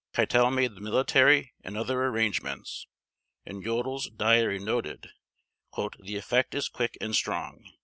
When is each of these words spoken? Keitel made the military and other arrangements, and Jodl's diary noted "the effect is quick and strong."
Keitel 0.15 0.49
made 0.49 0.73
the 0.73 0.81
military 0.81 1.53
and 1.63 1.77
other 1.77 2.03
arrangements, 2.05 2.87
and 3.45 3.63
Jodl's 3.63 4.09
diary 4.09 4.57
noted 4.57 5.11
"the 5.99 6.15
effect 6.15 6.55
is 6.55 6.69
quick 6.69 6.97
and 6.99 7.15
strong." 7.15 7.71